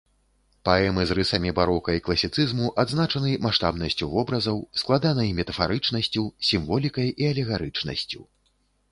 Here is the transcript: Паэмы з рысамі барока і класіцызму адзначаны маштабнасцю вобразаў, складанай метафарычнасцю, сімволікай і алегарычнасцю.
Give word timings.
Паэмы 0.67 1.01
з 1.07 1.15
рысамі 1.17 1.49
барока 1.57 1.89
і 1.97 2.01
класіцызму 2.05 2.69
адзначаны 2.83 3.33
маштабнасцю 3.45 4.07
вобразаў, 4.13 4.57
складанай 4.83 5.29
метафарычнасцю, 5.41 6.23
сімволікай 6.49 7.07
і 7.25 7.29
алегарычнасцю. 7.35 8.25